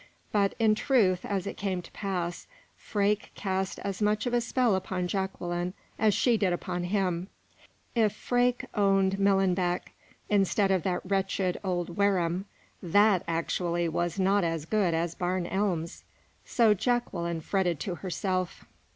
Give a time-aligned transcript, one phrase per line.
[0.31, 4.73] But, in truth, as it came to pass, Freke cast as much of a spell
[4.75, 7.27] upon Jacqueline as she did upon him.
[7.93, 9.91] If Freke owned Millenbeck,
[10.27, 12.45] instead of that wretched old Wareham,
[12.81, 16.03] that actually was not as good as Barn Elms!
[16.45, 18.65] So Jacqueline fretted to herself.